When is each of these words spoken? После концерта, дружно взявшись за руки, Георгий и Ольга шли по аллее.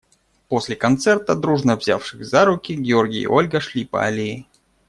После 0.47 0.75
концерта, 0.75 1.35
дружно 1.35 1.75
взявшись 1.77 2.27
за 2.27 2.45
руки, 2.45 2.73
Георгий 2.73 3.21
и 3.21 3.27
Ольга 3.27 3.59
шли 3.61 3.85
по 3.85 3.99
аллее. 4.03 4.45